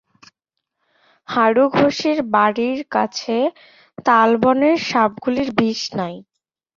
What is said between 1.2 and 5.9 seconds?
হারু ঘোষের বাড়ির কাছে তালবনের সাপগুলির বিষ